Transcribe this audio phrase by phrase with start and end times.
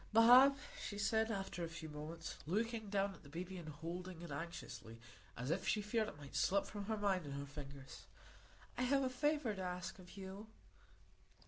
[0.13, 4.31] "Bob," she said, after a few moments, looking down at the baby, and holding it
[4.31, 4.97] anxiously,
[5.37, 8.07] as if she feared it might slip from her mind and her fingers,
[8.79, 10.47] "I have a favour to ask of you."